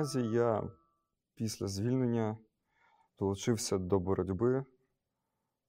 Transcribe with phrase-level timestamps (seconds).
[0.00, 0.62] Наразі я
[1.34, 2.38] після звільнення
[3.18, 4.64] долучився до боротьби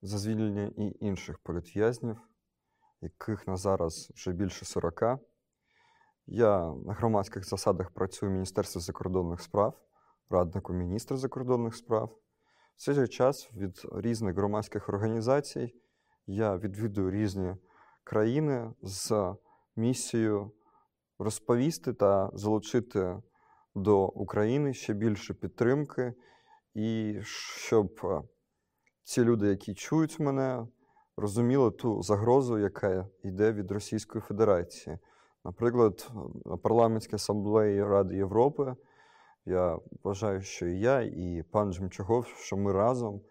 [0.02, 2.18] за звільнення і інших політв'язнів,
[3.02, 5.04] яких на зараз вже більше 40.
[6.26, 9.81] Я на громадських засадах працюю в Міністерстві закордонних справ,
[10.29, 12.18] радником міністра закордонних справ.
[12.76, 15.76] В цей же час від різних громадських організацій
[16.26, 17.55] я відвідую різні
[18.04, 19.36] країни з
[19.76, 20.52] місією
[21.20, 23.22] розповісти та залучити
[23.76, 26.14] до України ще більше підтримки,
[26.74, 28.22] і щоб е,
[29.04, 30.68] ці люди, які чують мене,
[31.18, 34.98] розуміли ту загрозу, яка йде від Російської Федерації.
[35.46, 36.12] Наприклад,
[36.46, 38.76] на парламентській асамблеї Ради Європи
[39.46, 43.22] я вважаю, що і я, і пан Джемчагов, що ми разом,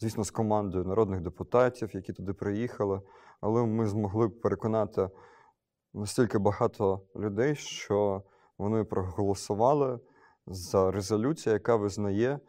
[0.00, 3.00] звісно, з командою народних депутатів, які туди приїхали,
[3.40, 5.10] але ми змогли переконати
[5.94, 8.22] настільки багато людей, що
[8.58, 10.00] вони проголосували
[10.46, 12.40] за резолюцію, яка визнає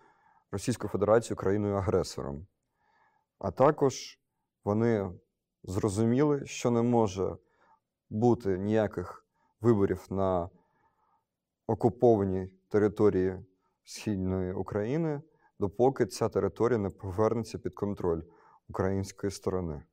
[0.52, 2.48] Російську Федерацію країною-агресором.
[3.40, 4.20] А також
[4.64, 5.12] вони
[5.64, 7.38] зрозуміли, що не може
[8.10, 9.26] бути ніяких
[9.62, 10.50] виборів на
[11.68, 13.46] окупованій території
[13.84, 15.22] Східної України,
[15.60, 18.22] допоки ця територія не повернеться під контроль
[18.68, 19.84] української сторони.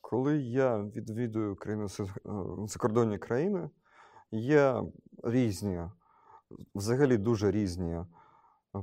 [0.00, 1.86] Коли я відвідую країни
[2.66, 3.70] закордонні країни,
[4.30, 4.82] є
[5.22, 5.80] різні,
[6.74, 7.98] взагалі дуже різні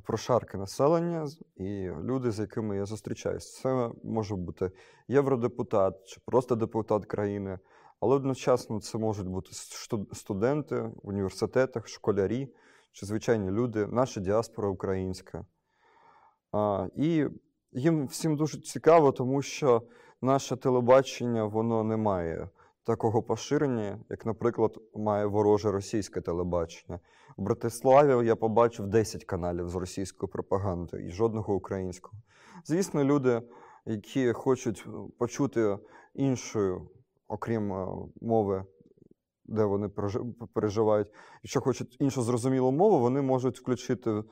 [0.03, 3.61] прошарки населення і люди, з якими я зустрічаюся.
[3.61, 4.71] Це може бути
[5.07, 7.59] євродепутат чи просто депутат країни,
[7.99, 9.49] але одночасно це можуть бути
[10.13, 12.53] студенти в університетах, школярі
[12.91, 15.45] чи звичайні люди, наша діаспора українська.
[16.95, 17.25] І
[17.71, 19.81] їм всім дуже цікаво, тому що
[20.21, 22.49] наше телебачення воно не має
[22.85, 26.99] такого поширення, як, наприклад, має вороже російське телебачення.
[27.37, 32.17] У Братиславі я побачив 10 каналів з російською пропагандою і жодного українського.
[32.65, 33.41] Звісно, люди,
[33.85, 34.87] які хочуть
[35.17, 35.77] почути
[36.13, 36.89] іншою,
[37.27, 37.87] окрім е,
[38.21, 38.65] мови,
[39.45, 39.89] де вони
[40.53, 41.07] переживають,
[41.43, 44.23] якщо хочуть іншу зрозумілу мову, вони можуть включити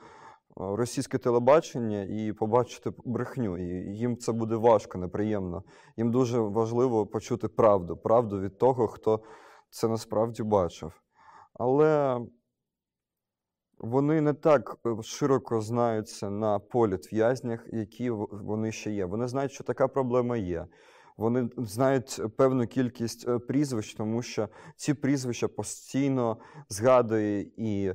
[0.55, 3.57] російське телебачення і побачити брехню.
[3.57, 5.63] І їм це буде важко, неприємно.
[5.97, 9.19] Їм дуже важливо почути правду, правду від того, хто
[9.69, 11.01] це насправді бачив.
[11.53, 12.21] Але
[13.77, 19.05] вони не так е, широко знаються на політв'язнях, які вони ще є.
[19.05, 20.67] Вони знають, що така проблема є.
[21.17, 26.37] Вони знають певну кількість е, прізвищ, тому що ці прізвища постійно
[26.69, 27.93] згадує і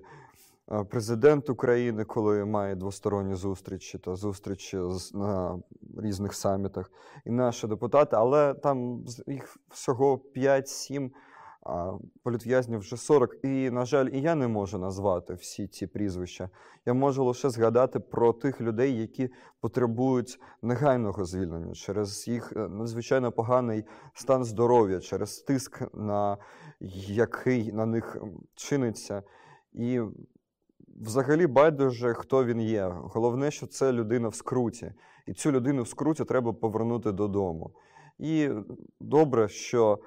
[0.88, 4.78] Президент України, коли має двосторонні зустрічі та зустрічі
[5.14, 5.58] на
[5.98, 6.90] різних самітах,
[7.24, 11.10] і наші депутати, але там їх всього 5-7,
[12.22, 13.36] політв'язнів вже 40.
[13.42, 16.50] І, на жаль, і я не можу назвати всі ці прізвища.
[16.86, 19.30] Я можу лише згадати про тих людей, які
[19.60, 26.36] потребують негайного звільнення через їх е, надзвичайно поганий стан здоров'я, через тиск, на
[27.08, 28.16] який на них
[28.54, 29.22] чиниться.
[29.72, 30.00] І
[31.00, 32.92] взагалі байдуже, хто він є.
[32.94, 34.92] Головне, що це людина в скруті.
[35.26, 37.70] І цю людину в скруті треба повернути додому.
[38.18, 38.50] І
[39.00, 39.98] добре, що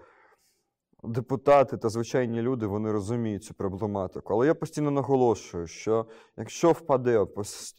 [1.03, 4.33] депутати та звичайні люди вони розуміють цю проблематику.
[4.33, 6.05] Але я постійно наголошую, що
[6.37, 7.25] якщо впаде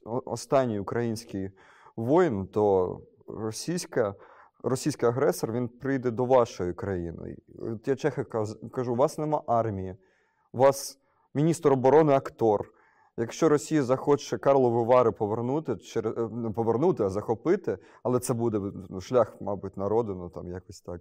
[0.04, 1.50] останній український
[1.96, 4.14] воїн, то російська.
[4.64, 7.36] Російський агресор він прийде до вашої країни.
[7.58, 8.24] От Я чехи
[8.72, 9.96] кажу, у вас нема армії,
[10.52, 10.98] у вас
[11.34, 12.72] міністр оборони актор.
[13.16, 18.60] Якщо Росія захоче Карлові Вари повернути, через е, не повернути, а захопити, але це буде
[18.90, 21.00] ну, шлях, мабуть, на родину, там якось так.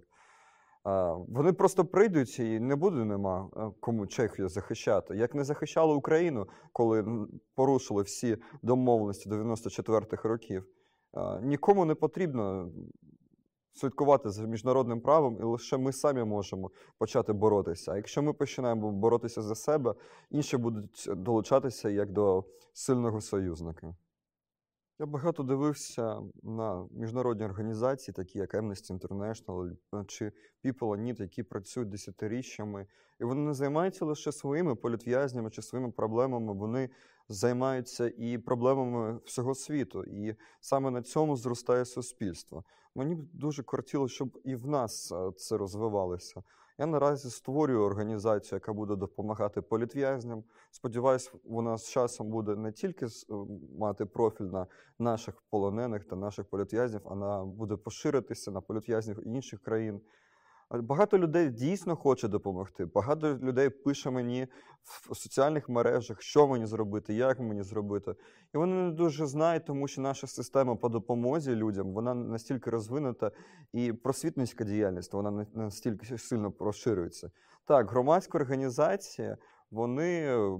[1.28, 5.16] Вони просто прийдуть і не буде нема е, кому Чехію захищати.
[5.16, 10.64] Як не захищали Україну, коли порушили всі домовленості 94-х років.
[11.42, 12.70] Нікому не потрібно
[13.72, 17.92] слідкувати за міжнародним правом, і лише ми самі можемо почати боротися.
[17.92, 19.94] А якщо ми починаємо боротися за себе,
[20.30, 23.94] інші будуть долучатися як до сильного союзника.
[24.98, 29.76] Я багато дивився на міжнародні організації, такі як Amnesty International
[30.06, 30.32] чи
[30.64, 32.86] People Need, які працюють десятиріччями,
[33.20, 36.90] і вони не займаються лише своїми політв'язнями чи своїми проблемами, вони
[37.28, 40.04] займаються і проблемами всього світу.
[40.04, 42.64] І саме на цьому зростає суспільство.
[42.94, 46.42] Мені б дуже кортіло, щоб і в нас е, це розвивалося.
[46.78, 50.44] Я наразі створюю організацію, яка буде допомагати політв'язням.
[50.70, 53.08] Сподіваюсь, вона з часом буде не тільки е,
[53.78, 54.66] мати профіль на
[54.98, 60.00] наших полонених та наших політв'язнів, вона буде поширитися на політв'язнів інших країн.
[60.80, 62.84] Багато людей дійсно хоче допомогти.
[62.84, 64.46] Багато людей пише мені
[64.82, 68.14] в соціальних мережах, що мені зробити, як мені зробити.
[68.54, 73.30] І вони не дуже знають, тому що наша система по допомозі людям вона настільки розвинута,
[73.72, 77.30] і просвітницька діяльність вона настільки сильно розширюється.
[77.64, 79.36] Так, громадська організація,
[79.70, 80.58] вони е,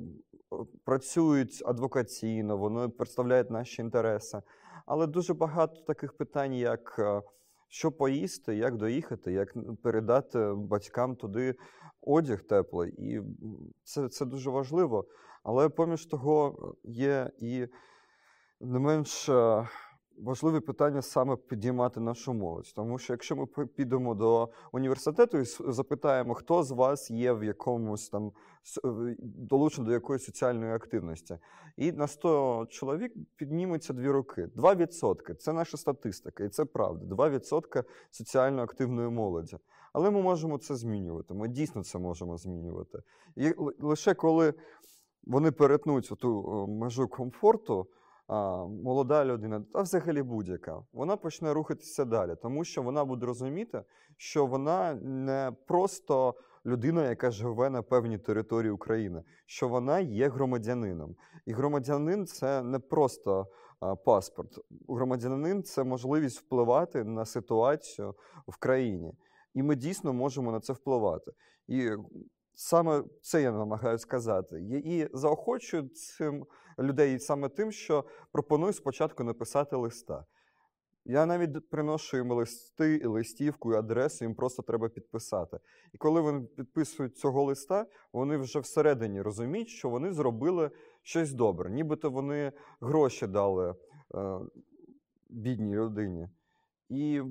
[0.85, 4.43] працюють адвокаційно, вони представляють наші інтереси.
[4.87, 7.23] Але дуже багато таких питань, як е,
[7.73, 11.55] що поїсти, як доїхати, як передати батькам туди
[12.01, 12.93] одяг теплий.
[12.99, 13.21] І
[13.85, 15.05] це, це дуже важливо.
[15.43, 17.67] Але поміж того є і
[18.61, 19.69] не менш е,
[20.19, 22.73] важливе питання саме підіймати нашу молодь.
[22.75, 28.09] Тому що якщо ми підемо до університету і запитаємо, хто з вас є в якомусь
[28.09, 28.32] там
[29.19, 31.38] долучений до якоїсь соціальної активності,
[31.76, 34.49] і на 100 чоловік підніметься дві роки.
[34.56, 37.15] 2%– це наша статистика, і це правда.
[37.15, 39.58] 2% соціально активної молоді.
[39.93, 41.35] Але ми можемо це змінювати.
[41.35, 43.03] Ми дійсно це можемо змінювати.
[43.37, 44.55] І лише коли
[45.25, 47.87] вони перетнуть ту межу комфорту
[48.32, 53.84] а, молода людина, та взагалі будь-яка, вона почне рухатися далі, тому що вона буде розуміти,
[54.17, 56.34] що вона не просто
[56.67, 61.17] людина, яка живе на певній території України, що вона є громадянином.
[61.46, 63.46] І громадянин це не просто
[63.81, 64.58] а, паспорт.
[64.88, 68.14] Громадянин це можливість впливати на ситуацію
[68.46, 69.14] в країні.
[69.55, 71.32] І ми дійсно можемо на це впливати.
[71.69, 71.90] І
[72.55, 74.61] саме це я намагаюся сказати.
[74.85, 76.47] І заохочую цим
[76.79, 80.25] людей саме тим, що пропоную спочатку написати листа.
[81.05, 85.59] Я навіть приношу їм листи, листівку і адресу, їм просто треба підписати.
[85.93, 90.71] І коли вони підписують цього листа, вони вже всередині розуміють, що вони зробили
[91.03, 93.75] щось добре, нібито вони гроші дали
[94.15, 94.39] е,
[95.29, 96.29] бідній людині.
[96.89, 97.23] І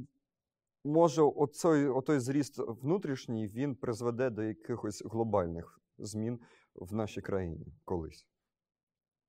[0.84, 6.40] може, оцей, отой зріст внутрішній він призведе до якихось глобальних змін
[6.76, 8.28] в нашій країні колись.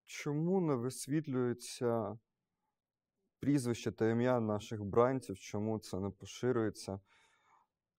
[0.04, 2.18] Чому не висвітлюється
[3.40, 7.00] прізвище та ім'я наших бранців, чому це не поширюється?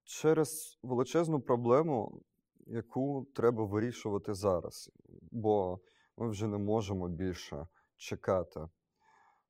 [0.03, 2.21] Через величезну проблему,
[2.65, 4.91] яку треба вирішувати зараз,
[5.31, 5.79] бо
[6.17, 7.67] ми вже не можемо більше
[7.97, 8.59] чекати.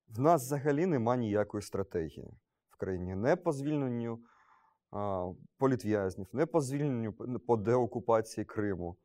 [0.07, 2.33] В нас взагалі нема ніякої стратегії
[2.73, 4.19] в країні не по звільненню
[5.57, 7.13] політв'язнів, не по звільненню
[7.47, 8.97] по деокупації Криму.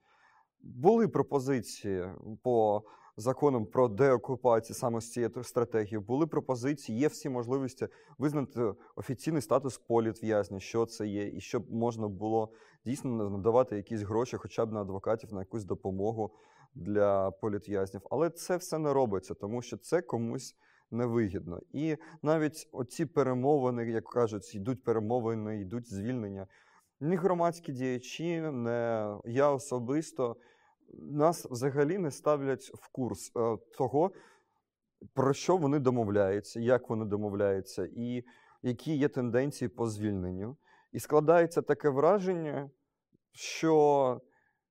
[0.60, 2.08] Були пропозиції
[2.42, 2.82] по
[3.16, 7.88] законом про деокупацію саме з цією стратегією, були пропозиції, є всі можливості
[8.18, 12.52] визнати офіційний статус політв'язня, що це є, і щоб можна було
[12.84, 16.34] дійсно надавати якісь гроші, хоча б на адвокатів, на якусь допомогу
[16.74, 18.02] для політв'язнів.
[18.10, 20.56] Але це все не робиться, тому що це комусь
[20.90, 21.60] невигідно.
[21.72, 26.46] І навіть оці перемовини, як кажуть, йдуть перемовини, йдуть звільнення.
[27.00, 30.36] Ні громадські діячі, не я особисто
[30.94, 34.12] нас взагалі не ставлять в курс е, того,
[35.14, 38.24] про що вони домовляються, як вони домовляються, і
[38.62, 40.56] які є тенденції по звільненню.
[40.92, 42.70] І складається таке враження,
[43.32, 44.20] що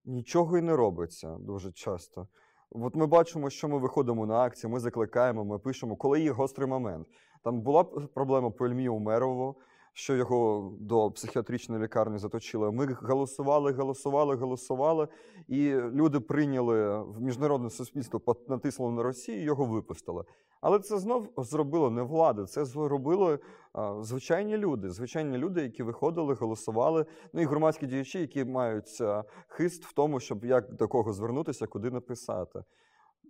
[0.06, 2.28] нічого й не робиться дуже часто.
[2.72, 6.68] От ми бачимо, що ми виходимо на акції, ми закликаємо, ми пишемо, коли є гострий
[6.68, 7.08] момент.
[7.44, 9.56] Там була проблема по Ельмі Умерову,
[9.94, 12.72] що його до психіатричної лікарні заточили.
[12.72, 15.08] Ми голосували, голосували, голосували,
[15.48, 20.24] і люди прийняли в міжнародне суспільство, натиснуло на Росію, його випустили.
[20.62, 23.40] Але це знов зробило не влада, це зробили
[23.74, 27.06] а, звичайні люди, звичайні люди, які виходили, голосували.
[27.34, 31.68] Ну і громадські діячі, які мають а, хист в тому, щоб як до кого звернутися,
[31.68, 32.64] куди написати.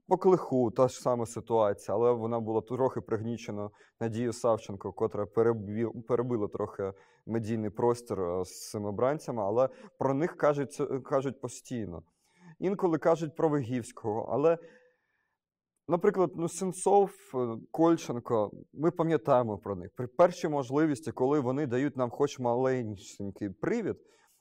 [0.07, 3.69] По клиху та ж сама ситуація, але вона була трохи пригнічена
[4.01, 5.25] Надією Савченко, котра
[6.07, 6.93] перебила трохи
[7.25, 12.03] медійний простір з цими бранцями, але про них кажуть кажуть постійно.
[12.59, 14.29] Інколи кажуть про Вигівського.
[14.31, 14.57] Але,
[15.87, 17.37] наприклад, ну, Сенцов, е,
[17.71, 19.89] Кольченко, ми пам'ятаємо про них.
[19.95, 23.97] При першій можливості, коли вони дають нам хоч маленький привід,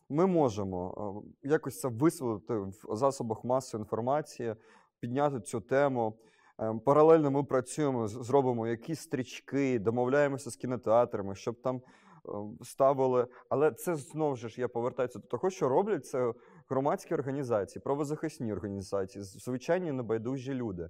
[0.08, 4.54] ми можемо якось це висвітлити в засобах масової інформації
[5.00, 6.18] підняти цю тему.
[6.58, 11.80] Ем, паралельно ми працюємо, зробимо якісь стрічки, домовляємося з кінотеатрами, щоб там
[12.62, 13.26] ставили.
[13.48, 16.32] Але це знову ж я повертаюся до того, що роблять це
[16.68, 20.88] громадські організації, правозахисні організації, звичайні небайдужі люди.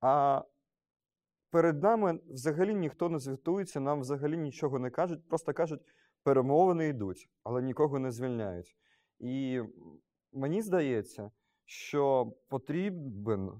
[0.00, 0.42] А
[1.50, 5.80] перед нами взагалі ніхто не звітується, нам взагалі нічого не кажуть, просто кажуть,
[6.22, 8.76] перемовини йдуть, але нікого не звільняють.
[9.18, 9.60] І
[10.32, 11.30] мені здається
[11.70, 13.50] що потрібен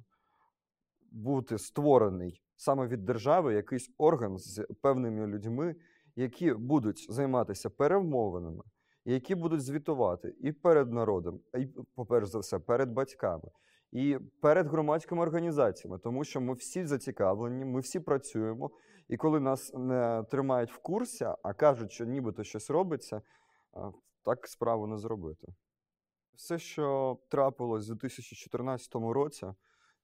[1.10, 5.76] бути створений саме від держави якийсь орган з певними людьми,
[6.16, 8.62] які будуть займатися перемовинами,
[9.04, 13.50] які будуть звітувати і перед народом, і, по-перше за все, перед батьками,
[13.92, 18.70] і перед громадськими організаціями, тому що ми всі зацікавлені, ми всі працюємо.
[19.08, 23.22] І коли нас не тримають в курсі, а кажуть, що нібито щось робиться,
[24.24, 25.48] так справу не зробити.
[26.34, 29.46] Все, що трапилось у 2014 році,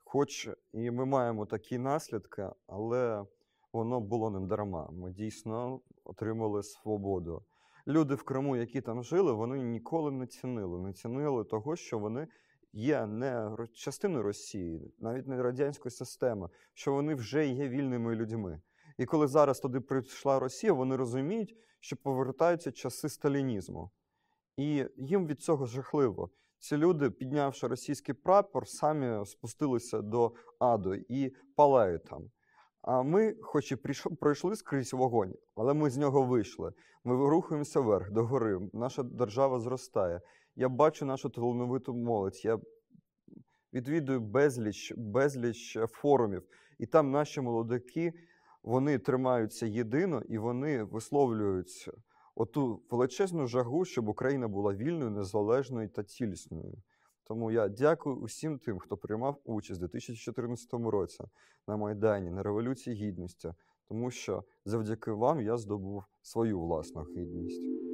[0.04, 3.24] хоч і ми маємо такі наслідки, але
[3.72, 4.88] воно було не дарма.
[4.92, 7.42] Ми дійсно отримали свободу.
[7.86, 12.28] Люди в Криму, які там жили, вони ніколи не цінили, не цінили того, що вони
[12.76, 18.60] є не частиною Росії, навіть не радянської системи, що вони вже є вільними людьми.
[18.98, 23.90] І коли зараз туди прийшла Росія, вони розуміють, що повертаються часи сталінізму.
[24.56, 26.30] І їм від цього жахливо.
[26.58, 32.30] Ці люди, піднявши російський прапор, самі спустилися до аду і палають там.
[32.86, 33.76] А ми, хоч і
[34.20, 36.72] пройшли скрізь вогонь, але ми з нього вийшли.
[37.04, 38.60] Ми рухаємося вверх, до гори.
[38.72, 40.20] Наша держава зростає.
[40.56, 42.44] Я бачу нашу талановиту молодь.
[42.44, 42.58] Я
[43.72, 46.42] відвідую безліч, безліч е, форумів,
[46.78, 48.12] і там наші молодики
[48.62, 51.90] вони тримаються єдино і вони висловлюють
[52.34, 56.74] оту величезну жагу, щоб Україна була вільною, незалежною та цілісною.
[57.28, 61.24] Тому я дякую усім тим, хто приймав участь у 2014 році
[61.68, 63.52] на Майдані, на Революції Гідності,
[63.88, 67.85] тому що завдяки вам я здобув свою власну гідність.